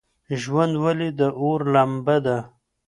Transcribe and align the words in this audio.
ژوند 0.41 0.73
ولې 0.83 1.09
د 1.19 1.21
اور 1.41 1.59
لمبه 1.73 2.17
ده؟ 2.25 2.37